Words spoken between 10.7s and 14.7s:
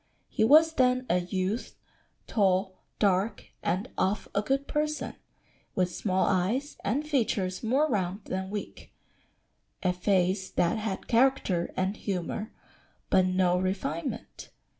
had character and humour, but no refinement."